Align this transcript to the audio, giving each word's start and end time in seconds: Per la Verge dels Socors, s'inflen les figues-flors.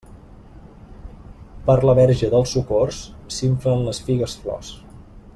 Per 1.67 1.75
la 1.89 1.95
Verge 1.99 2.29
dels 2.31 2.53
Socors, 2.57 3.01
s'inflen 3.35 3.85
les 3.91 4.01
figues-flors. 4.09 4.73